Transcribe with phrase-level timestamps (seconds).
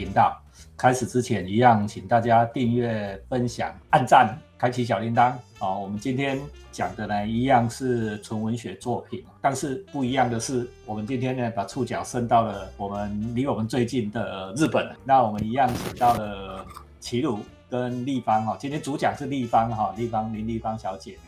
[0.00, 0.40] 频道。
[0.78, 5.34] 开始之前，一样，请大家订阅、分享、按赞、开启小铃铛。
[5.58, 6.40] 哦，我们今天
[6.72, 14.90] 讲的呢，一样是纯文学作品，但是不一样的是，我们今天呢，把触角伸到了我们离我们最近的日本。
[15.04, 16.64] 那我们一样请到了
[16.98, 21.18] 齐鲁跟立方哈，今天主讲是立方哈，立方林立方小姐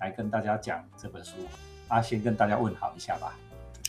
[0.00, 1.32] 来跟大家讲这本书。
[1.88, 3.34] 啊，先跟大家问好一下吧。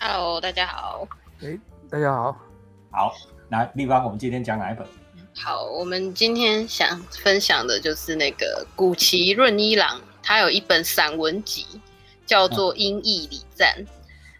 [0.02, 1.08] Hello，大家好。
[1.42, 1.58] 哎，
[1.90, 2.36] 大家好。
[2.92, 3.14] 好，
[3.56, 4.86] 那立方，我们今天讲哪一本？
[5.34, 11.66] 好，我们今天想分享的就是那个古奇润一郎，他有一本散文集，
[12.26, 13.74] 叫做《音译礼赞》。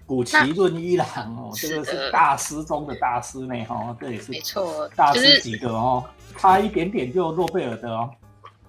[0.06, 6.04] 古奇润一郎哦，这个是大师中的大师呢，哈，这也是没错，大师几个哦，
[6.38, 8.10] 差一点点就诺贝尔的哦。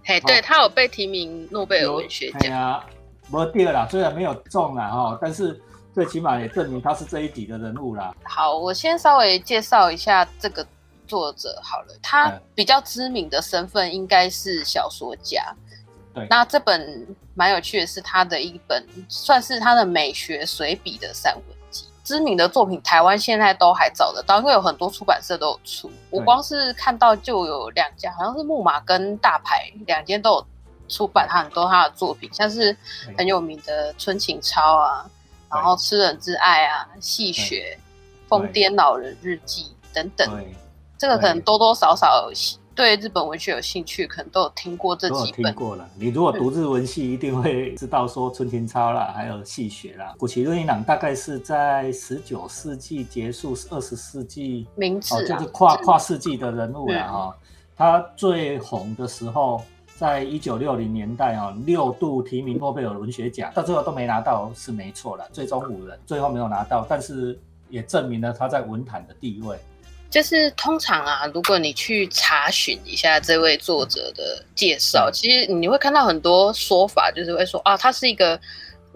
[0.05, 2.53] 嘿，对他有被提名诺贝尔文学奖。
[2.53, 2.87] 啊，
[3.31, 5.61] 不第二啦，虽然没有中啦哈，但是
[5.97, 8.15] 最起码也证明他是这一集的人物啦。
[8.23, 10.65] 好，我先稍微介绍一下这个。
[11.09, 15.55] 作者好了，他比较知名的身份应该是小说家。
[16.13, 21.87] 对，那这本蛮有趣的是他的一本算是他的美学随笔的散文集。
[22.03, 25.89] 知名的作品，台湾现在都还找得到，因为有很多出版社都有出。
[26.11, 30.47] 我光是看到就有两家，好像是木马跟大牌两间都有
[30.89, 32.77] 出版他很多他的作品，像是
[33.17, 35.09] 很有名的《春情超》啊，
[35.57, 37.79] 然后《吃人之爱》啊，《戏雪》
[38.29, 39.63] 《疯癫老人日记》
[39.95, 40.45] 等等。
[40.99, 42.31] 这个可能多多少少
[42.75, 45.45] 对日本文学有兴趣，可能都有听过这几本。
[45.45, 50.15] 听过了，你如果读日文系，一定会知道说春田超啦，还有戏雪啦。
[50.19, 57.37] 古崎润一郎大概是在十九世纪结束，二十世纪，名字就是跨跨世纪的人物了哈。
[57.75, 59.63] 他最红的时候，
[59.99, 65.27] 在一九六零年代啊，六度提名诺贝尔文学奖，到最后都没拿到，是没错了。
[65.33, 67.39] 最终五人最后没有拿到，但是
[67.71, 69.57] 也证明了他在文坛的地位。
[70.11, 78.39] 就是通常啊，如果你去查询一下这位作者的介绍，其实你会看到很多说法，就是会说啊，他是一个。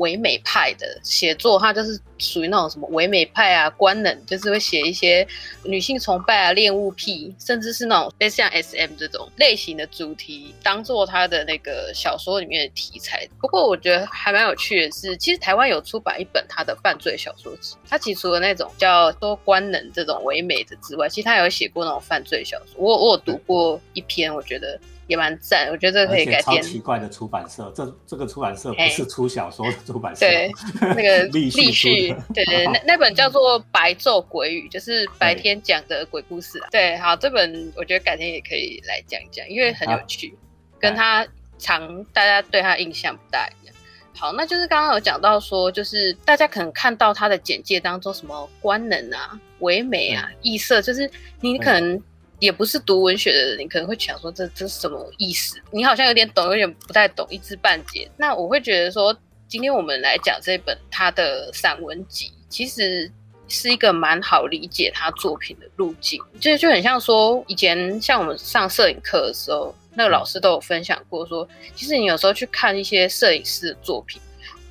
[0.01, 5.27] 唯美派的写作，他就是属于那种什么唯美派啊，官能，就是会写一些
[5.63, 13.29] 女性崇拜啊、恋物癖，甚至是那种类似像 S.M 这种类型的主题，当做他的那个小说里面的题材。
[13.41, 22.75] 不过我觉得还蛮有趣的是，其实台湾有出版一本他的犯罪小说集，他其实除了那种叫多官能这种唯美的之外，其实他有写过那种犯罪小说。
[22.79, 24.81] 我我有读过一篇，我觉得。
[25.11, 26.63] 也蛮赞，我觉得这个可以改编。
[26.63, 30.21] 超奇怪的出版社，这这个出版社不是出小说的出版社。
[30.21, 30.49] 对，
[30.81, 36.69] 那个立旭，对对，那那本叫做《白昼鬼语》，就是白天讲的鬼故事啊。
[36.71, 40.33] 对，好，这本我觉得改天也可以来讲一讲，因为很有趣，
[40.79, 41.27] 跟他
[41.59, 43.75] 常大家对他印象不大一样。
[44.17, 51.11] 好，那就是刚刚有讲到说，就是大家可能看到他的简介当中什么官能啊、唯美啊、异色，就是
[51.41, 52.01] 你可能。
[52.41, 55.61] 也不是读文学的人，你可能会想说这这是什么意思？
[55.71, 58.11] 你好像有点懂，有点不太懂，一知半解。
[58.17, 63.13] 那我会觉得说，今天我们来讲这本他的散文集，其实
[63.47, 66.19] 是一个蛮好理解他作品的路径。
[66.41, 74.19] 就就很像说，以前像我们上摄影课的时候，那个老师都有分享过，说其实你有时候去看一些摄影师的作品，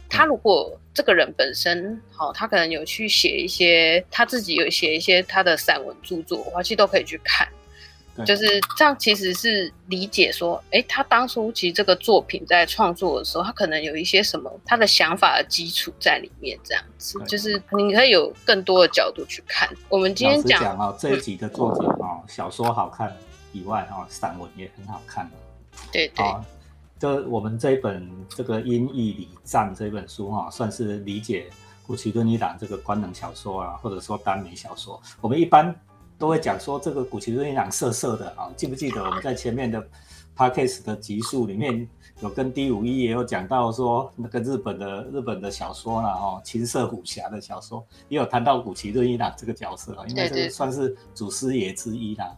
[0.10, 7.48] 他如果这个人本身好，他可能有去写一些他自己有写一些他的散文著作，我其实都可以去看。
[8.26, 19.70] 就是这样，其实是理解说，哎，他当初其实这个作品在创作的时候，他可能有一些什么他的想法的基础在里面，这样子，就是你可以有更多的角度去看。
[19.88, 23.16] 我们今天讲啊，这一集的作者啊，小说好看
[23.54, 25.30] 以外啊，散文也很好看
[25.92, 26.26] 对对，
[27.00, 31.48] 这我们这一本这个《音译礼赞》这本书哈，算是理解
[31.88, 35.02] 古奇顿一朗这个官能小说啊，或者说耽美小说。
[35.22, 35.76] 我们一般。
[36.20, 39.82] 都会讲说这个古奇润一郎色色的啊，记不记得我们在前面的
[40.38, 41.88] podcast 的集数里面
[42.20, 52.36] 有跟 D 五一也有讲到说那个日本的日本的小说啦，哦，情色武侠的小说也有谈到古奇瑞一郎这个角色啊，应该是算是祖师爷之一啦。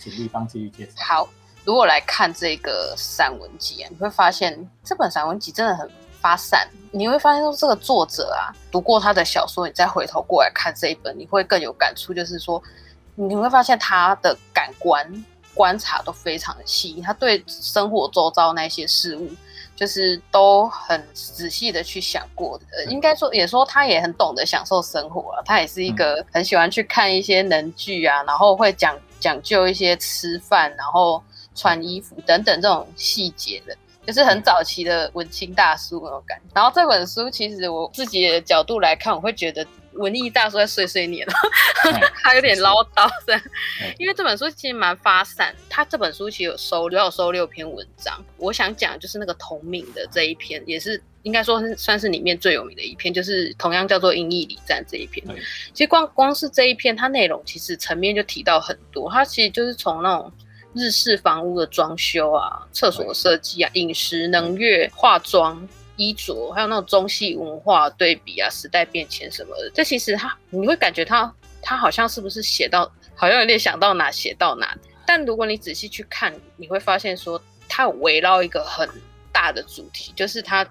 [0.00, 0.92] 请立方继续介绍。
[1.04, 1.28] 好，
[1.64, 5.88] 如果来看这个散文集啊，你会发现这本散文集真的很。
[6.18, 12.12] 发散，你会发现说这个作者啊，读过他的小说，你再回头过来看这一本，你会更有感触。
[12.12, 12.60] 就是说，
[13.16, 15.04] 你会发现他的感官
[15.54, 19.28] 观察都非常的细，他对生活周遭那些事物，
[19.74, 22.84] 就是都很仔细的去想过的。
[22.90, 25.42] 应该说，也说他也很懂得享受生活了。
[25.46, 31.22] 他也是一个很喜欢去看一些能剧啊，然后会讲讲究一些吃饭，然后
[31.54, 33.74] 穿衣服等等这种细节的。
[34.06, 36.44] 就是很早期的文青大叔那种感觉。
[36.54, 39.66] 然后这本书其实我自己的角度来看，我会觉得
[39.96, 41.26] 文艺大叔在碎碎念，
[42.22, 43.42] 他有点唠叨这样。
[43.98, 48.24] 因为这本书其实蛮发散，他这本书其实有收有收六篇文章。
[48.36, 55.24] 我想讲就是那个同名的这一篇，也是应该说算是里面最有名的一篇，就是同样叫做《英译礼赞》这一篇。
[55.72, 59.10] 其实光光是这一篇，它内容其实层面就提到很多。
[59.10, 60.32] 它其实就是从那种
[60.74, 65.66] 日式房屋的装修啊、厕所设计啊、饮食、能乐、化妆。
[65.96, 74.76] 衣着，还有那种中西文化对比啊，时代变迁什么的，这其实他你会感觉他他好像是不是写到，好像有点想到哪写到哪。
[75.06, 78.88] 但如果你仔细去看，你会发现说，他有围绕一个很
[79.32, 80.66] 大的主题，就是他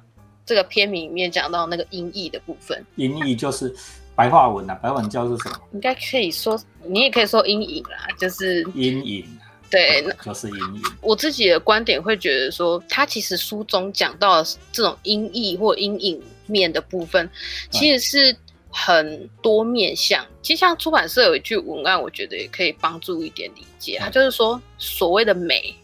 [0.45, 2.85] 这个片名里面讲到那个音译的部分。
[2.95, 3.73] 音译就是
[4.15, 5.59] 白话文啊，白话文叫是什么？
[5.73, 9.25] 应该可以说，你也可以说阴影啦，就是阴影。
[9.69, 10.81] 对，就是阴影。
[11.01, 17.29] 我自己的观点会觉得说，他其实书中讲到这种音译或阴影面的部分，
[17.71, 18.37] 其实是
[18.69, 20.25] 很多面向。
[20.41, 23.97] 其实像出版社有一句文案，我觉得也可以帮助一点理解。
[23.99, 25.75] 它就是说，所谓的美，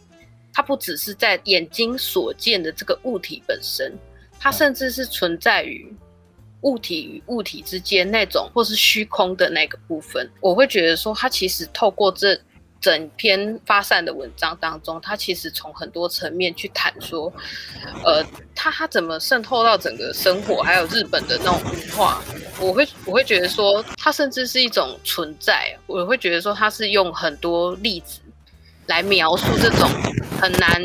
[0.53, 3.91] 它不只是在眼睛所见的这个物体本身，
[4.39, 5.91] 它甚至是存在于
[6.61, 10.31] 物体与物体之间那种或是虚空的那个部分。
[10.39, 12.39] 我会觉得说，它其实透过这。
[12.81, 17.31] 整篇发散的文章当中，他其实从很多层面去谈说，
[18.03, 18.25] 呃，
[18.55, 22.21] 他他怎么渗透到整个生活，还有日本的那种文化，
[22.59, 28.19] 我会我会觉得说，他甚至是一种存在，我会觉得说，他是用很多例子
[28.87, 29.87] 来描述这种
[30.41, 30.81] 很难。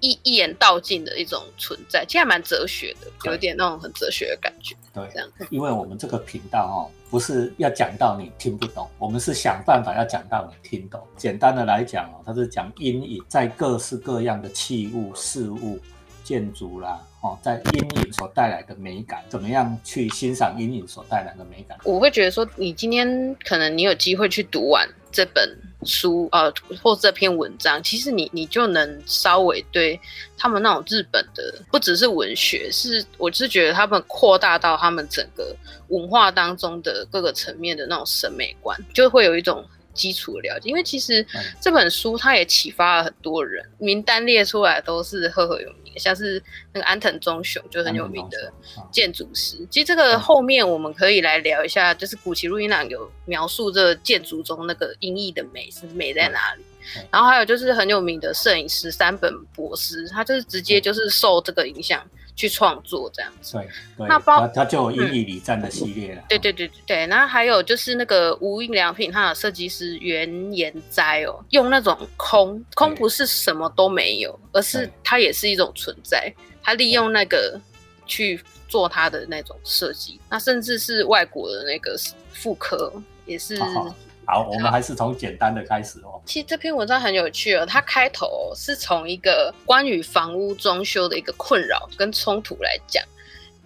[0.00, 4.74] 一一眼道尽的一种存在，其实还蛮哲学的，有点那种很哲学的感觉。
[4.92, 5.28] 对，这样。
[5.50, 6.78] 因为我们这个频道哦，
[7.10, 11.00] 不是要讲到你听不懂，我们是想办法要讲到你听懂。
[11.16, 15.78] 简单的来讲哦，它是讲阴影在各式各样的器物、事物、
[16.22, 21.78] 建筑啦，哦，在阴影所带来的美感，怎么样去欣赏阴影所带来的美感？
[21.84, 25.58] 我会觉得说，你今天可能你有机会去读完这本。
[25.86, 26.52] 书呃，
[26.82, 29.98] 或这篇文章，其实你你就能稍微对
[30.36, 35.54] 他们那种日本的，不只是文学，是我是觉得他们扩大到他们整个
[35.88, 39.64] 文化当中的各个层面的那种审美观，就会有一种。
[39.94, 41.24] 基础的了解，因为其实
[41.60, 46.42] 这本书它也启发了很多人，名单列出来都是赫赫有名，像是
[46.72, 48.52] 那个安藤忠雄就很有名的
[48.90, 49.56] 建筑师。
[49.70, 56.64] 其实这个后面我们可以来聊一下，就是古奇录音朗有描述这建筑中那个音译的美是美在哪里。
[57.10, 62.06] 然后还有就是很有名的摄影师三本博士，他就是直接就是受这个影响。
[62.36, 63.56] 去创作这样子，
[63.96, 66.22] 对，那包它就有英语礼赞的系列了。
[66.28, 76.32] 对对对对对，然后还有就是那个无印良品，它的设计师原研哉哦，用那种空空不是什么都没有，而是它也是一种存在，
[76.62, 77.60] 他利用那个
[78.04, 81.96] 去做他的那种设计，那甚至是外国的那个
[82.32, 82.92] 复刻
[83.26, 83.56] 也是。
[83.62, 83.94] 好，
[84.26, 86.20] 我们还是从简单的开始哦。
[86.24, 93.04] 其实这篇文章很有趣哦，它开头是从一个关于房屋装修的一个困扰跟冲突来讲。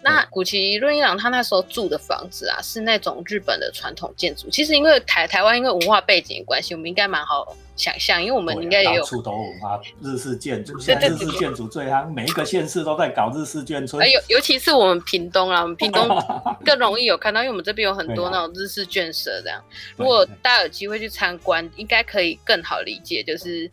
[0.02, 4.48] 那古奇润一郎他那时候住的房子啊，是那种日本的传统建筑。
[4.48, 7.56] 其实因为台台湾因为文化背景的关系，我们应该蛮好。
[7.78, 14.04] 想象，因为我们应该也有出头文化，日式建筑，现在日式建筑最夯，每一个县市都在搞日式眷村。
[14.10, 16.06] 尤尤其是我们屏东啊，我们 屏东
[16.64, 19.62] 更容易有看到，因为我们这边有很多那种日式眷舍这样。
[19.96, 23.70] 如果大家有机会去参观，应该可以更好理解，就是。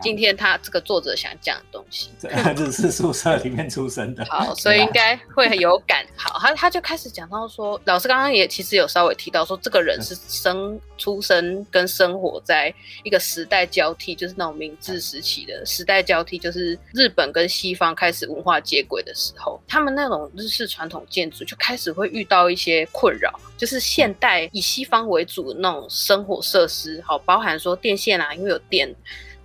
[0.00, 2.10] 今天他这个作者想讲的东西，
[2.56, 6.04] 日式 宿舍里面出生的，好，所以应该会很有感。
[6.16, 28.94] 好，他他就开始讲到说，老师刚刚也其实有稍微提到说，这个人是生出生跟生活在一个时代交替，就是那种明治时期的时代交替，就是日本跟西方开始文化接轨的时候，他们那种日式传统建筑就开始会遇到一些困扰，就是现代以西方为主的那种生活设施，好，包含说电线啊，因为有电。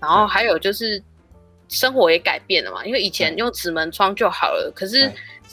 [0.01, 1.01] 然后还有就是
[1.69, 5.09] 生活也改变了嘛，因为以前用纸门窗就好了，可是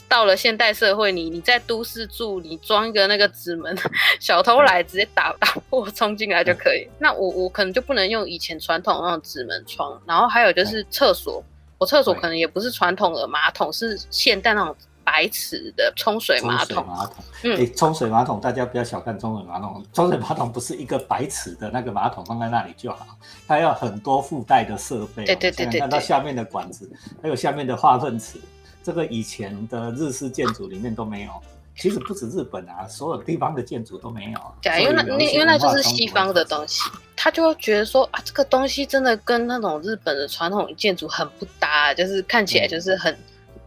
[0.07, 3.77] 到了现代社会，你你在都市住，你装一个那个纸门，
[4.19, 6.87] 小偷来直接打 打破冲进来就可以。
[6.97, 10.01] 那我我可能就不能用以前传统那种纸门窗。
[10.07, 11.43] 然后还有就是厕所，
[11.77, 14.75] 我厕所可能也不是传统的马桶，是现代那种。
[15.11, 19.83] 白瓷的冲水马桶，马桶，嗯，冲水马桶，大家不要小看冲水马桶。
[19.91, 23.07] 冲水马桶不是一个白瓷的那个马桶放在那里就好，
[23.47, 25.25] 它要很多附带的设备。
[25.25, 26.87] 对对对对，看到下面的管子，
[27.23, 28.39] 还有下面的化粪池，
[28.83, 31.31] 这个以前的日式建筑里面都没有。
[31.75, 34.39] 其实不止日本啊，所有地方的建筑都没有。
[34.61, 36.83] 对，因为那那因为那就是西方的东西，
[37.15, 43.17] 他就会觉得说啊，这个东西真的跟那种日本的传统建筑很不搭，就是看起来就是很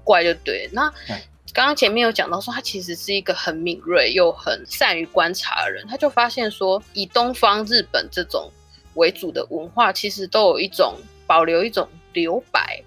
[0.05, 0.69] 怪，就对。
[0.73, 0.93] 那
[1.53, 8.51] 刚刚前面有讲到说，他其实是一个很敏锐又很善于观察的人，他就发现说，以东方日本这种
[8.95, 12.83] 为主的文化，其实都有一种保留一种留白。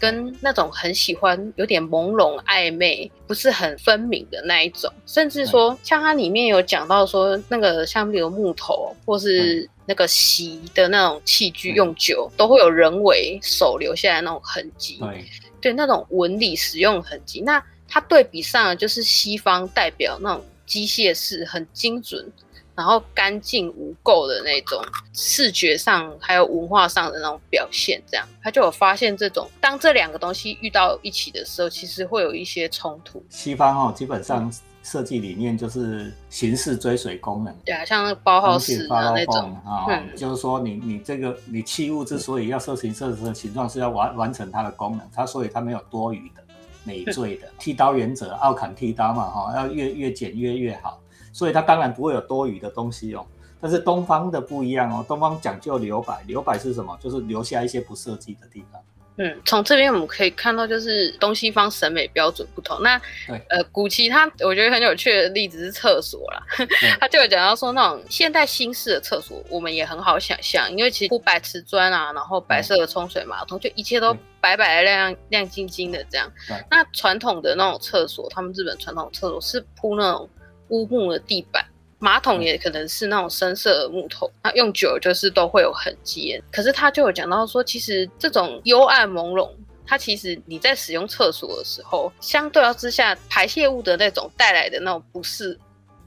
[0.00, 15.24] 跟那种很喜欢有点朦胧暧昧，不是很分明的那一种，甚至说像它里面有讲到说，那个像比如木头或是那个席的那种器具用久，都会有人为手留下来那种痕迹，对，
[15.60, 17.40] 对，那种纹理使用痕迹。
[17.40, 22.30] 那它对比上就是西方代表那种机械式很精准。
[22.76, 24.80] 然后干净无垢的那种
[25.12, 33.20] 视觉上，还有文化上的那种表现，这样他就有发现这种当这两个东西遇到一起的时候，其实会有一些冲突。
[33.30, 34.48] 西方哦，基本上
[34.84, 37.52] 设计理念就是形式追随功能。
[37.64, 46.44] 对啊，像那包号式啊那种啊，就是说你你这个你器物之所以要设形设的形状，是要完完成它的功能，它所以它没有多余的、
[46.84, 47.48] 累赘的。
[47.58, 51.00] 剃刀原则，奥坎剃刀嘛，哈，要越越简约越好。
[51.32, 53.24] 所以它当然不会有多余的东西哦，
[53.60, 56.96] 但是东方的不一样哦，东方讲究留白，留白是什么？
[57.00, 58.80] 就是留下一些不设计的地方。
[59.18, 62.80] 嗯，从这边我们可以看到，就是东西方审美标准不同。
[62.82, 63.00] 那
[63.48, 66.42] 呃，古奇他我觉得很有趣的例子是厕所啦，
[67.00, 76.32] 他就有讲到说那种现代新式的厕所，我们也很好想象，因为其实铺白瓷砖啊，然后白色的冲水马桶，就一切都白白亮亮晶晶的这样。
[76.70, 80.28] 那传统的那种厕所，他们日本传统厕所是铺那种。
[80.70, 81.64] 乌木的地板，
[82.00, 86.40] 马桶也可能是那种深色的木头，那用久就是都会有痕迹。
[86.52, 89.50] 可是他就有讲到说，其实这种幽暗朦胧，
[89.84, 95.58] 它其实你在使用厕所的时候，相对之下排泄物的那种带来的那种不适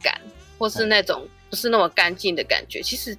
[0.01, 0.21] 感，
[0.57, 3.17] 或是那种不是那么干净的感觉，其实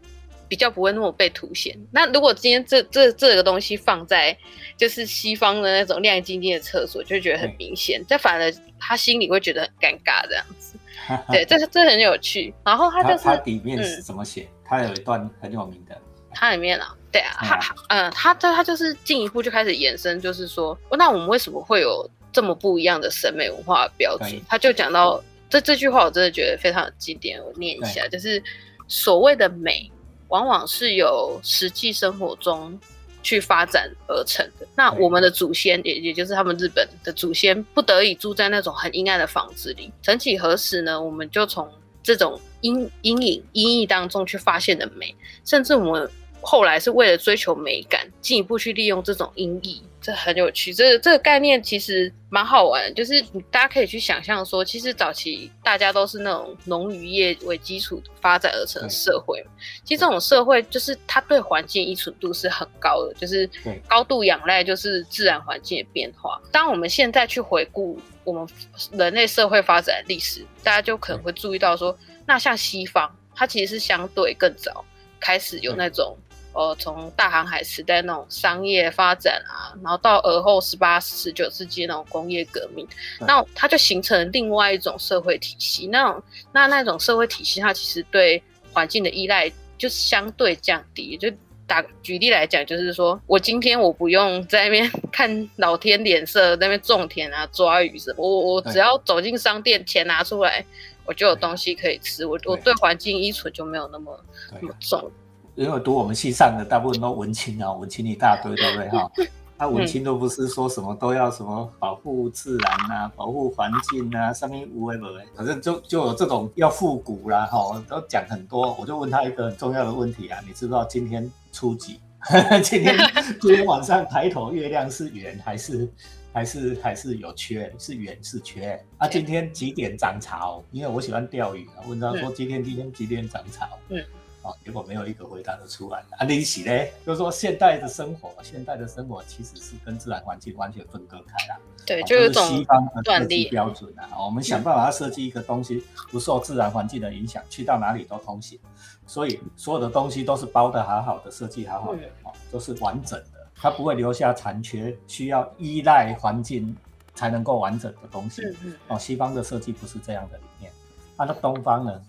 [0.49, 1.77] 比较不会那么被凸显。
[1.91, 4.37] 那如果今天这这这个东西放在
[4.79, 10.72] 就是西方的那种亮晶晶的厕所，就觉得很明显，这反而他心里会觉得很尴尬这样子。
[11.31, 12.55] 对，这是这很有趣。
[12.65, 14.49] 然后他就是他底面是怎么写？
[14.65, 15.97] 他有一段很有名的。
[16.35, 24.41] 它里面啊，对啊，他嗯，他就是进一步就开始延伸，就是说，那我们为什么会有这么不一样的审美文化标准？
[24.49, 28.43] 他就讲到这这句话，我真的觉得非常的经典，我念一下，就是
[28.89, 29.93] 所谓的美，
[30.29, 32.81] 往往是有实际生活中。
[33.23, 34.67] 去发展而成的。
[34.75, 39.93] 那我们的祖先，也也就是他们日本的祖先，不得已住在那种很阴暗的房子里。
[40.03, 41.01] 曾几何时呢？
[41.01, 41.71] 我们就从
[42.03, 45.15] 这种阴阴影、阴翳当中去发现的美，
[45.45, 46.11] 甚至我们
[46.43, 49.83] 后来是为了追求美感，进一步去利用这种音译。
[50.05, 53.23] 这很有趣，这这个概念其实蛮好玩，就是
[53.53, 59.41] 大家可以去想象说，其实早期大家都是那种农渔业为基础发展而成的社会，
[59.85, 63.49] 其实这种社会就是它对环境依存度是很高的，就是
[63.87, 66.43] 高度仰赖就是自然环境的变化。
[66.51, 68.45] 当我们现在去回顾我们
[68.91, 71.97] 人类社会发展历史，大家就可能会注意到说，
[72.27, 74.85] 那像西方，它其实是相对更早
[75.21, 76.17] 开始有那种。
[76.55, 82.87] 呃，从大航海时代那种商业发展啊，然后到而后十八、十九世纪那种工业革命，
[83.21, 85.87] 那它就形成另外一种社会体系。
[85.87, 88.43] 那种那那种社会体系，它其实对
[88.73, 91.17] 环境的依赖就相对降低。
[91.17, 91.31] 就
[91.67, 100.63] 打举例来讲，就是说我今天我不用在那边 看老天脸色，那边种田啊、抓鱼什么，我我只要走进商店，钱拿出来，
[101.07, 102.27] 我就有东西可以吃。
[102.27, 104.21] 我我对环境依存就没有那么
[104.61, 105.11] 那么重。
[105.55, 109.11] 因为读我们系上的大部分都文青啊，文青一大堆，对不对哈？
[109.59, 118.75] 那 文青都不是说什么都要什么保护自然啊、保护环境啊，上面无为不为，反正就就有这种要复古啦，哈，都讲很多。
[118.81, 122.01] 我就问他一个很重要的问题啊，你知不知道今天初几？
[122.63, 122.97] 今天
[123.41, 125.89] 今天晚上抬头月亮是圆还是
[126.33, 127.71] 还是还是有缺？
[127.79, 128.83] 是圆是缺？
[128.97, 130.63] 啊，今天几点涨潮？
[130.71, 133.69] 因为我喜欢钓鱼啊，问他说今天今天几点涨潮？
[133.91, 134.03] 嗯。
[134.43, 136.03] 啊，结果没有一个回答得出来。
[136.19, 136.73] 啊，利起呢？
[137.07, 141.61] 就是说，现代的生活，现代的生活其实是跟自然环境完全分割开了。
[141.87, 144.09] 对，就是西方的设计标准啊。
[144.25, 148.59] 我们想办法要设计一个东西，不受自然环境的影响，去到哪里都通行。
[149.07, 156.77] 所以，所有的东西都是包的好好的，设计好好的，哦，都是完整的，它不会留下残缺，需要依赖环境
[157.15, 158.43] 才能够完整的东西。
[158.89, 160.73] 哦，西方的设计不是这样的理念。
[161.17, 162.03] 那东方呢？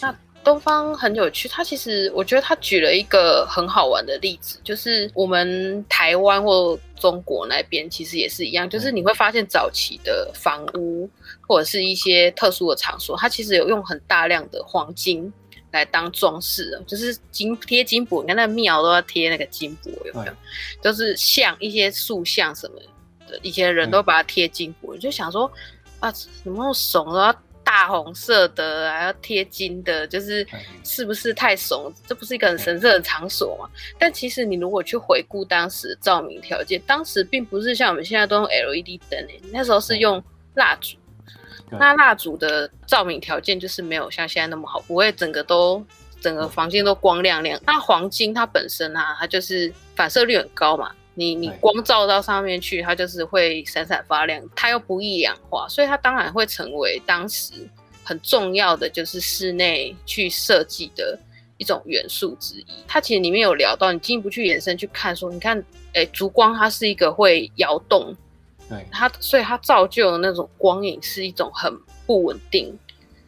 [0.00, 0.14] 那。
[0.42, 11.08] 东方很有趣，他其实我觉得他举了一个很好玩的例子，就是我们台湾或中国那边其实也是一样，就是你会发现早期的房屋
[11.46, 15.32] 或者是一些特殊的场所，它其实有用很大量的黄金
[15.72, 20.32] 来当装饰，就是金贴金箔，你看那庙都要贴那个金箔，有没有？
[20.82, 22.80] 就是像一些塑像什么
[23.28, 25.50] 的，以前人都把它贴金箔，就想说。
[26.00, 27.30] 啊，什么怂啊？
[27.70, 30.44] 大红色的，还要贴金的，就是
[30.82, 31.92] 是不是太怂？
[32.04, 33.70] 这不是一个很神圣的场所嘛？
[33.96, 40.20] 但其实你如果去回顾当时的照明条件，当时并不是像我们现在都用 LED 灯诶，那时候是用
[40.54, 40.96] 蜡烛。
[41.78, 45.80] 那蜡烛的照明条件就是没有像现在那么好，不会整个都
[46.20, 47.56] 整个房间都光亮亮。
[47.64, 50.90] 那黄金它本身啊，它就是反射率很高嘛。
[51.20, 57.52] 你你光照到上面去，它就是会闪闪发亮，它又不易氧化，所以它当然会成为当时
[58.02, 61.18] 很重要的就是室内去设计的
[61.58, 62.66] 一种元素之一。
[62.88, 65.62] 它其实里面有聊到，你进一步去延伸去看，说你看，
[65.92, 68.16] 哎，烛光它是一个会摇动，
[68.66, 71.70] 对它，所以它造就的那种光影是一种很
[72.06, 72.74] 不稳定，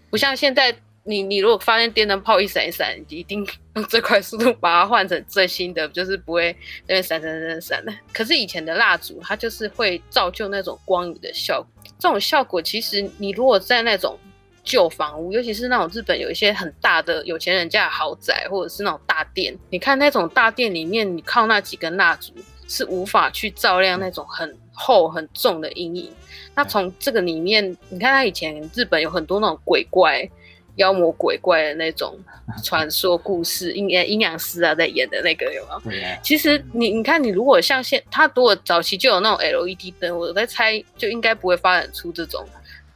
[0.09, 0.75] 不像现在。
[1.05, 3.45] 你你如果发现电灯泡一闪一闪，一定
[3.75, 6.57] 用最快速度把它换成最新的，就是不会
[6.87, 7.93] 那边闪闪闪闪的。
[8.13, 11.67] 可是以前的蜡烛，它就是会造就那种光影的效果。
[11.99, 14.17] 这种效果其实你如果在那种
[14.63, 22.33] 旧房屋，尤其是那种日本有一些很大的有钱人家的豪宅，或者是那种大殿，你看那种大殿里面，你靠那几根蜡烛
[22.69, 26.13] 是无法去照亮那种很厚很重的阴影。
[26.55, 30.31] 那从这个里面，你看他以前日本有很多那种鬼怪。
[30.77, 32.19] 妖魔鬼怪的那种
[32.65, 36.03] 传说故事， 阴阴阳师啊在演的那个有没有？
[36.23, 42.45] 其实你你看，你如果像现他如果早期就有那种 LED 灯，我在猜就应该不会发展出这种。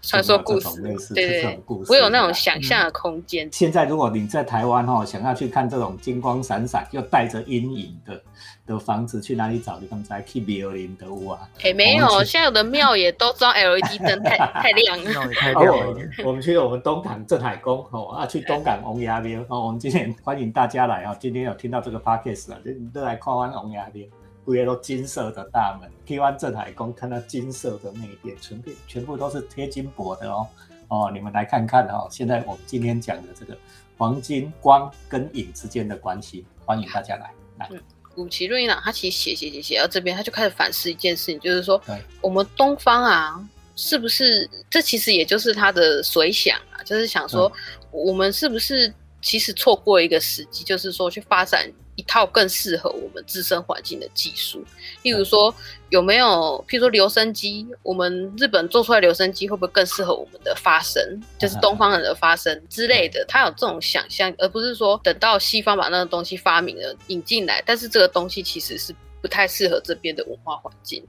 [0.02, 3.48] 传说故事，对对，我有那种想象的空间。
[3.50, 8.22] 现在如果你在台湾哦，想要去看这种金光闪闪又带着阴影的
[8.66, 9.78] 的房子，去哪里找？
[9.78, 11.48] 你刚才去庙林的屋啊？
[11.62, 15.96] 哎，没有，现在有的庙也都装 LED 灯， 太太亮了，太亮了。
[16.24, 19.66] 我们去我们东港镇海宫哦啊，去东港王爷庙哦。
[19.66, 21.16] 我们今天欢迎大家来啊！
[21.18, 24.06] 今天有听到这个 podcast 啊，你都来看完王爷庙。
[24.44, 30.46] 规个都金色的大门，去完镇海宫看到金色的那一边，全部全部都是贴金箔的哦
[30.86, 32.06] 哦，你们来看看哦。
[32.12, 33.58] 现在我们今天讲的这个
[33.98, 37.68] 黄金光跟影之间的关系，欢迎大家来来。
[37.72, 37.80] 嗯，
[38.16, 41.80] 古奇润一郎他其实写写写写到这边，他就开始反思一件事情，就是说，
[42.22, 43.38] 我们东方啊，
[43.76, 47.52] 是不是这其实也就是他的随想啊，就是想说，
[47.90, 48.92] 我们是不是
[49.26, 51.68] 其实错过一个时机，就是说去发展。
[51.98, 54.62] 一套更适合我们自身环境的技术，
[55.02, 55.54] 例如说
[55.88, 61.02] 有没有，譬如说留声机，我们日本做出来留声机会不会更适合我们的发声，
[61.38, 63.24] 就是东方人的发声之类的？
[63.26, 71.02] 他有这种想象，而不是说等到西方把那个东西发明了引进来，但是这个东西其实是不太适合这边的文化环境。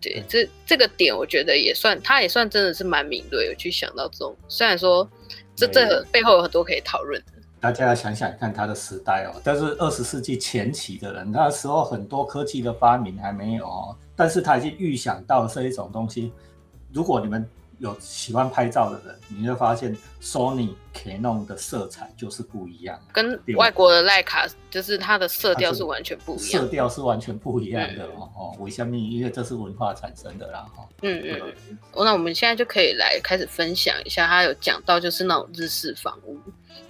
[0.00, 4.36] 对，这这个点我觉得也算，他也算真的是蛮敏锐，有去想到这种。
[4.48, 5.08] 虽然说
[5.54, 7.22] 这这背后有很多可以讨论。
[7.64, 16.30] 大家想想看，他的时代哦，但是二十世纪前期的人，那时候很多科技的发明还没有哦，但是他已经预想到这一种东西。
[16.92, 17.48] 如果你们
[17.84, 28.56] 有喜欢拍照的人，你会发现 Sony Canon 的色彩就是不一样，跟外国的徕卡就是它的色调是完全不一样，色调是完全不一样的哦哦。
[28.58, 28.96] 为什么？
[28.96, 30.88] 因为这是文化产生的啦哈。
[31.02, 36.38] 嗯嗯，那我们现在就可以来开始分享一下，他有讲到就是那种日式房屋。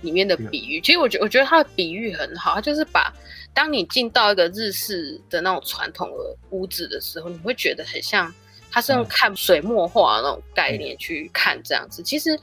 [0.01, 3.11] 里面的比喻，其实我觉我觉得他的比喻很好，他就是把
[3.55, 8.33] 当你进到一个日式的那种传统的屋子的时候，你会觉得很像，
[8.75, 12.03] 它是用看水墨画那种概念去看这样子。
[12.03, 12.37] 其实，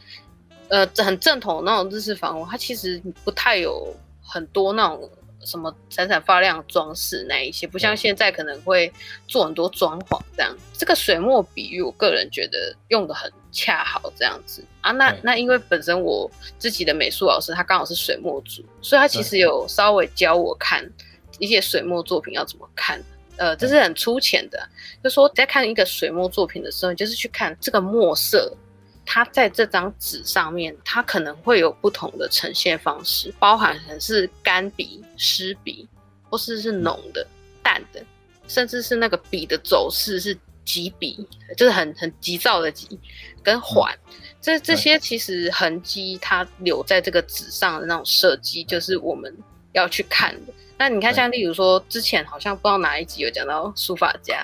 [0.70, 5.12] 呃，很正统的那种日式房屋，它其实不太有很多那种。
[5.44, 8.94] 什么闪闪发亮装饰那一些，不像现在可能会
[9.28, 10.56] 做很多装潢这样。
[10.72, 14.91] 这个水墨比喻，我个人觉得用的很恰好这样子啊。
[14.91, 20.88] 那那因为本身我自己的美术老师他刚好是水墨组，所以他其实有稍微教我看
[21.39, 23.04] 一些水墨作品要怎么看。
[23.41, 24.69] 呃，这是很粗浅的，
[25.04, 28.56] 就说在看一个水墨作品的时候，就是去看这个墨色。
[29.04, 35.89] 它在这张纸上面，它可能会有不同的呈现方式，包含可能是干笔、湿笔，
[36.30, 37.25] 或是是浓的、
[37.63, 37.99] 淡的，
[38.47, 41.27] 甚至是那个笔的走势是急笔，
[41.58, 42.88] 就是很很急躁的急，
[43.41, 43.91] 跟缓。
[44.39, 49.36] 这这些其实痕迹，它留在这个纸上的那种设计，就是我们
[49.74, 50.54] 要去看的。
[50.78, 54.44] 那你看，像例如说，之前好像不知道哪一集有讲到书法家，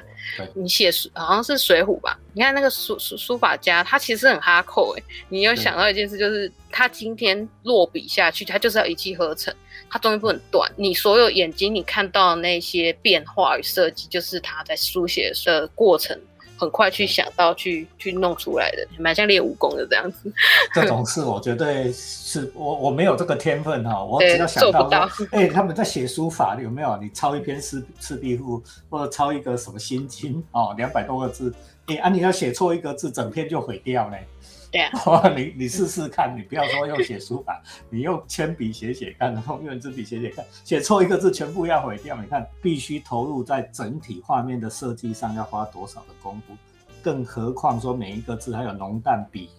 [0.54, 2.16] 你写书好像是水浒吧？
[2.34, 5.04] 你看那个书书书法家，他其实很哈扣哎。
[5.30, 9.52] 你有想到一件事，就是他今天落笔下去，他就是要一气呵成，
[9.90, 10.72] 他中间不能断。
[10.76, 16.16] 你所有眼睛你看到那些变化与设计，就是他在书写的过程
[16.58, 20.32] 很快去想到去去弄出来的，蛮像练武功的这样子。
[20.74, 26.98] 这种事我绝对是我我没有这个天分哈， 我只要想到说，哎，他们在写书法有没有？
[26.98, 31.54] 你抄一篇《赤赤壁赋》或者抄一个什么《心经》哦，两百多个字，
[31.88, 34.26] 哎啊，你要写错一个字，整篇就毁掉嘞。
[34.70, 34.92] 对啊，
[35.36, 42.18] 你你试试看，你不要说用写书法，你用铅笔写写看，然后用圆珠笔写写看，写错一个字全部要毁掉。
[42.18, 46.54] 你看，必须投入在整体画面的设计上要花多少的功夫，
[47.02, 49.50] 更何况说每一个字还有浓淡笔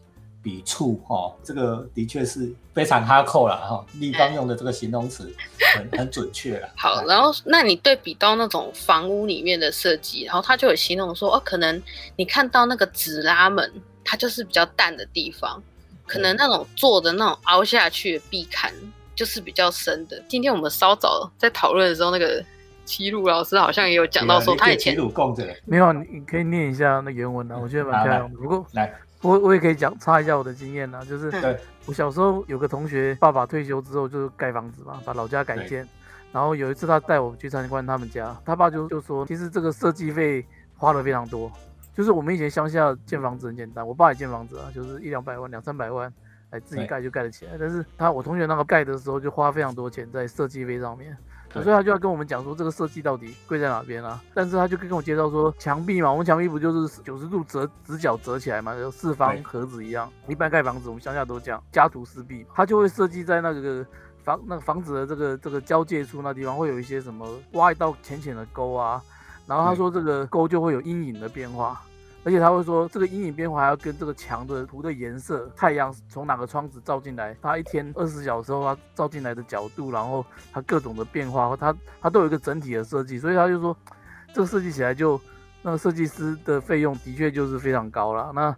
[0.42, 3.84] 笔触，哦，这个的确是非常哈扣了哈。
[3.94, 5.34] 立方用的这个形容词
[5.74, 6.68] 很很准确了。
[6.76, 11.82] 好，然后那你对比到那种房屋里面的设计，然后他就有形容说，哦，可能
[12.14, 13.72] 你看到那个纸拉门。
[14.10, 15.62] 它就是比较淡的地方，
[16.06, 18.72] 可能那种做的那种凹下去的壁坎
[19.14, 20.18] 就是比较深的。
[20.26, 22.42] 今天我们稍早在讨论的时候，那个
[22.86, 24.96] 齐鲁老师好像也有讲到说，他以前
[25.66, 28.32] 没有，你可以念一下那原文啊，我觉得蛮漂亮。
[28.32, 31.30] 不过来，我我也可以讲插一下我的经验啊，就是
[31.84, 35.86] 我小时候有个同学，爸爸退休之后就是盖房子嘛，把老家改建，
[36.32, 40.42] 然后有一次他带我去参观他们家，他爸就就说，其实这个设计费
[40.78, 41.52] 花了非常多。
[41.98, 46.08] 就是我们以前乡下建房子很简单，我爸也建房子啊，就是一两百万、两三百万，
[46.50, 47.56] 哎，自己盖就盖得起来。
[47.58, 51.18] 但是他我同学那个盖的时候就花非常多钱在设计费上面，
[51.50, 54.22] 所以他就要跟我们讲说这个设计到底贵在哪边啊？
[54.32, 60.08] 但是他就跟我介绍说，墙壁嘛，我们墙壁不就是九十度折直角折起来嘛，就四方盒子一样。
[60.28, 63.84] 一般盖房子我们乡下都这样，家徒四壁，他就会设计在那个
[64.22, 69.02] 房那个房子的这个这个交界处那地方会有一些什么挖一道浅浅的沟啊，
[69.48, 71.82] 然后他说这个沟就会有阴影的变化。
[72.28, 83.18] 而且他会说，这个阴影变化还要跟这个墙的涂的颜色、太阳从哪个窗子照进来，它一天二十小时后它照进来的角度，然后它各种的变化，它它都有一个整体的设计。
[83.18, 83.74] 所以他就说，
[84.34, 85.18] 这个设计起来就
[85.62, 88.30] 那个设计师的费用的确就是非常高了。
[88.34, 88.54] 那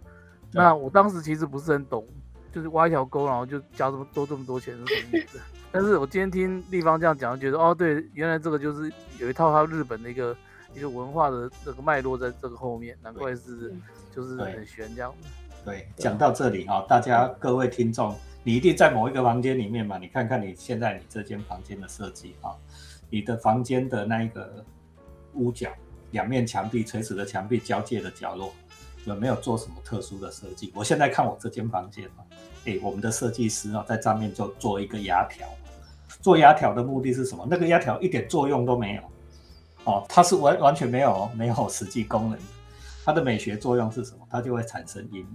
[0.51, 2.05] 那我当时其实不是很懂，
[2.51, 5.39] 就是挖一条沟，然后就加这么多这么多钱是什么意思？
[5.71, 10.35] 但是我今天听立方这样讲，觉得哦，对，原来这个就是有一套他日本的一个。
[10.73, 13.73] 一个文化的这个脉络在这个后面，难怪是
[14.15, 15.27] 就是很玄这样子。
[15.63, 19.97] 对，讲到这里哈，大家各位听众，你一定在某一个房间里面嘛？
[19.97, 22.57] 你看看你现在你这间房间的设计哈，
[23.09, 24.65] 你的房间的那一个
[25.33, 25.69] 屋角，
[26.11, 28.51] 两面墙壁垂直的墙壁交界的角落，
[29.05, 30.71] 有没有做什么特殊的设计？
[30.73, 32.25] 我现在看我这间房间啊，
[32.65, 35.47] 哎，我们的设计师啊，在上面就做一个压条，
[36.21, 37.45] 做压条的目的是什么？
[37.47, 39.03] 那个压条一点作用都没有。
[39.83, 42.39] 哦，它是完完全没有没有实际功能，
[43.03, 44.27] 它的美学作用是什么？
[44.29, 45.27] 它就会产生阴影，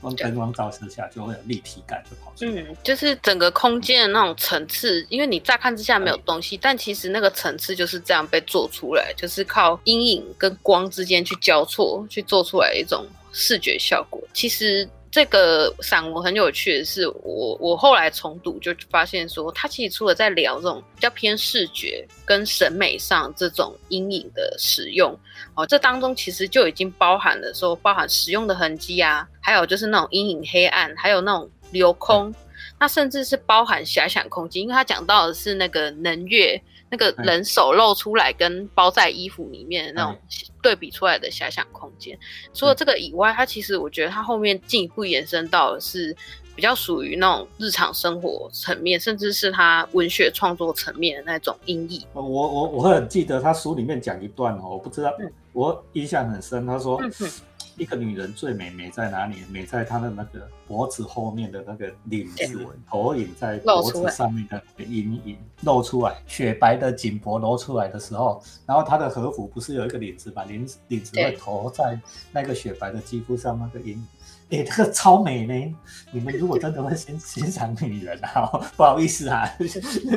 [0.00, 2.62] 光灯光照射下就会有立体感，就跑出来。
[2.62, 14.20] 嗯，就是整个空间的那种层次，因为你乍看之下没有东西，但其实那个层次就是这样被做出来，就是靠阴影跟光之间去交错去做出来一种视觉效果。
[14.32, 14.88] 其实。
[15.14, 25.16] 这个散文很有趣的是，我我后来重读就发现说，他其实除了在聊这种比较偏视觉跟审美上这种阴影的使用，
[25.54, 32.34] 哦，这当中其实就已经包含了说，包含使用的痕迹啊，还有就是那种阴影、黑暗，还有那种留空，
[32.80, 36.60] 那甚至是包含遐想空间，因为他讲到的是那个能月。
[36.94, 40.16] 那个人手露出来跟包在衣服里面的那种
[40.62, 42.16] 对比出来的遐想空间，
[42.52, 46.14] 除了这个以外，它其实我觉得它后面进一步延伸到的是
[46.54, 52.06] 比较属于那种日常生活层面，甚至是他文学创作层面的那种音译。
[52.12, 55.12] 我我我很记得他书里面讲一段哦，我不知道，
[55.52, 57.00] 我印象很深，他说。
[57.76, 59.44] 一个女人最美，美在哪里？
[59.50, 70.44] 美在她的那个脖子后面的那个领子，投影在脖子上面的阴影露出来，雪白的颈脖露出来的时候，然后她的和服不是有一个领子嘛？
[70.44, 71.98] 领领子会投在
[72.32, 74.06] 那个雪白的肌肤上那个阴影，
[74.50, 75.76] 哎，这个超美呢！
[76.12, 79.48] 你们如果真的会欣欣赏女人啊，不好意思啊，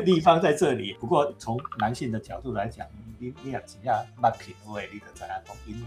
[0.06, 0.94] 地方在这里。
[1.00, 2.86] 不过从男性的角度来讲，
[3.18, 5.86] 你你也只要慢品味，你的在那种阴影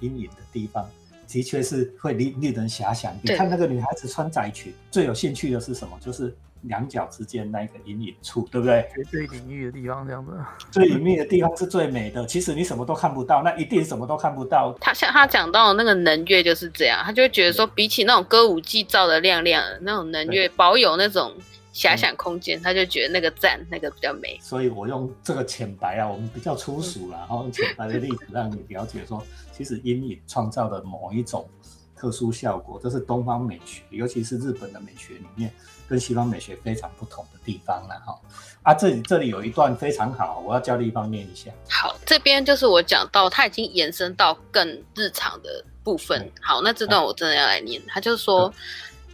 [0.00, 0.88] 阴影的地方。
[1.30, 3.16] 的确是会令令人遐想。
[3.22, 5.96] 你看那个女孩子穿窄裙，最有兴趣的是什么？
[6.00, 8.86] 就是两脚之间那个阴影处，对不对？
[9.10, 10.32] 最隐秘的地方，这样子。
[10.70, 12.26] 最隐秘的地方是最美的。
[12.26, 14.76] 其实你什么都看不到，那一定什么都看不到。
[14.80, 21.32] 他像他讲到那个能月就是这样，他就会觉得说，比起那种歌舞伎照的亮亮，那种能月保有那种
[21.80, 24.38] 遐想空间，他就觉得那个赞那个比较美。
[24.42, 29.24] 所以我用这个浅白啊，我们比较粗俗了，然后用浅白的例子让你了解说。
[29.50, 31.48] 其实阴影创造的某一种
[31.96, 35.50] 特殊效果，这是东方美学，尤其是日本的美学里面，
[35.88, 38.20] 跟西方美学非常不同的地方了哈。
[38.62, 41.50] 啊，这里这里有一段非常好，我要教立方念一下。
[41.68, 46.30] 好，这边就是我讲到，它已经延伸到更日常的部分。
[46.42, 47.80] 好，那这段我真的要来念。
[47.88, 48.52] 他就说，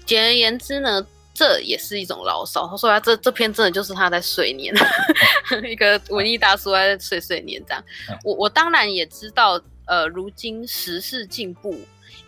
[0.04, 1.04] 简而言之呢，
[1.36, 2.66] 这也是一种牢骚。
[2.66, 4.74] 他说他这这篇真的就是他在碎念，
[5.70, 7.84] 一个文艺大叔在碎碎念这样。
[8.24, 11.78] 我我当然也知道，呃，如今时事进步。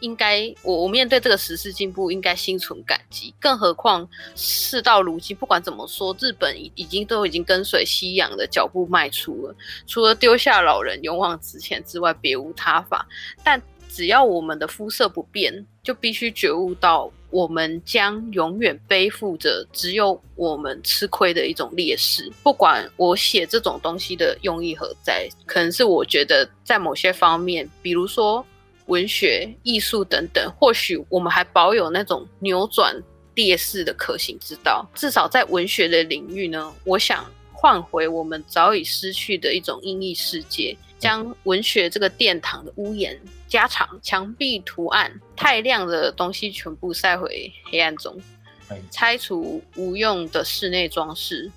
[0.00, 3.34] 应该，我我面对这个时事进步，应该心存感激。
[3.40, 9.56] 更何况事到如今，不管怎么说，日本已已经都已经跟随西洋的脚步迈出了，
[9.88, 13.08] 除了丢下老人勇往直前之外，别无他法。
[13.42, 22.30] 但只要我们的肤色不变，就必须觉悟到，我们将永远背负着只有我们吃亏的一种劣势。
[22.42, 28.44] 不管我写这种东西的用意何在，可能是我觉得在某些方面，比如说。
[28.88, 32.96] 文学、艺术等等，或许我们还保有那种扭转
[33.34, 34.82] 劣势的可行之道。
[34.94, 37.22] 至少在文学的领域呢，我想
[37.52, 48.16] 换回我们早已失去的一种音译世界，将文学这个殿堂的屋檐加长，墙壁图案太亮的东西全部塞回黑暗中，
[48.90, 51.50] 拆除无用的室内装饰。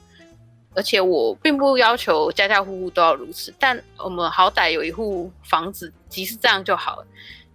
[0.74, 7.08] 而且我并不要求家家户户都要如此，但我们好歹有一户房子，即使这样就好了。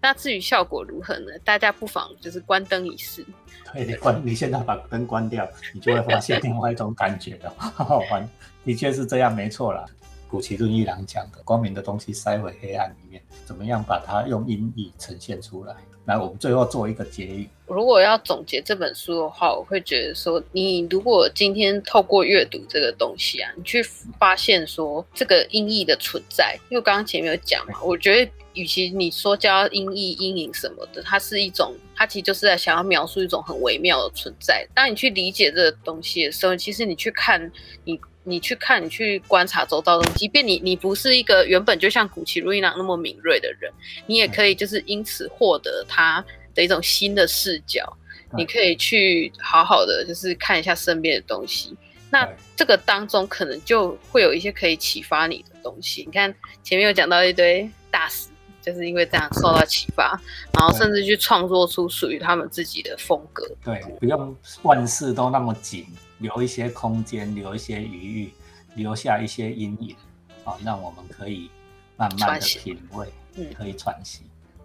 [0.02, 1.32] 那至于效果如何呢？
[1.42, 3.24] 大家不妨就是关灯一试。
[3.72, 8.28] 对，你关，你现在把灯关掉，你就会发现另外一种感觉的， 好玩。
[8.66, 9.86] 的确是这样，没错啦。
[10.28, 15.74] 古奇顿一郎讲的，光明的东西塞回黑暗里面，怎么样把它用音译呈现出来？
[16.06, 17.48] 来，我们最后做一个结语。
[17.66, 23.82] 如果要总结这本书的话，我会觉得说，你如果今天透过阅读这个东西啊，你去
[24.16, 34.64] 发现说这个音译的存在，因为刚刚前面有讲嘛，我觉得与其你说叫音译、阴影什么的，它是一种，它其实就是在想要描述一种很微妙的存在。
[34.74, 37.50] 当你去理解这个东西的时候，其实你去看
[37.84, 38.00] 你。
[38.26, 43.72] 你去看，你去观察周遭的，即便你你不是一个原本就像古奇路易朗那么敏锐的人，
[44.06, 47.96] 你也可以就是因此获得他的一种新的视角。
[48.36, 51.74] 你可以去好好的就是看一下身边的东西，
[52.10, 56.02] 那这个当中可能就会有一些可以启发你的东西。
[56.04, 56.34] 你看
[56.64, 58.28] 前面有讲到一堆大师，
[58.60, 60.20] 就是因为这样受到启发，
[60.52, 63.48] 然后甚至去创作出属于他们自己的风格。
[63.64, 65.86] 对，不用万事都那么紧。
[66.18, 68.32] 留一些空间，留一些余裕，
[68.74, 69.96] 留下一些阴影，
[70.44, 71.50] 啊，让我们可以
[71.96, 73.08] 慢慢的品味，
[73.54, 74.22] 可以喘息，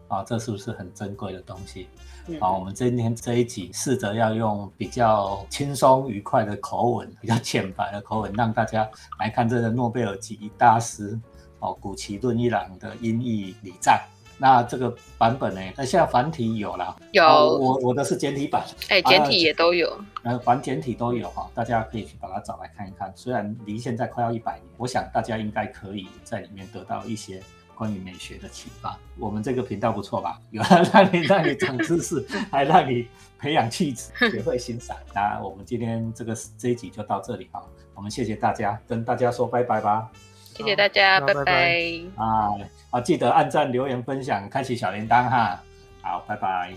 [0.08, 1.88] 啊，这是不是很珍贵的东西？
[2.40, 11.20] 啊，我们今天这一集试着要用比较轻松愉快的口吻，比较浅白的口吻，让大家来看这个诺贝尔级大师，
[11.60, 14.02] 哦，古奇顿一郎的音译礼赞。
[14.42, 15.62] 那这个版本呢？
[15.78, 23.14] 那现在繁体有了，有我我的是简体版，哎，简体也都有，呃，繁简体都有哈，大家可以去把它找来看一看。
[23.16, 27.40] 虽然离现在快要一百年，我想大家应该可以在里面得到一些
[27.76, 28.98] 关于美学的启发。
[29.20, 30.42] 我们这个频道不错吧？
[30.50, 34.98] 有让你让你长知识， 还让你培养气质，学会欣赏。
[35.14, 40.10] 那我们今天这个这一集就到这里哈，我们谢谢大家，跟大家说拜拜吧。
[40.56, 41.82] 谢谢大家，拜拜。
[42.16, 42.52] 啊，
[42.90, 45.62] 好，记得按赞、留言、分享、开启小铃铛哈。
[46.02, 46.74] 好，拜拜。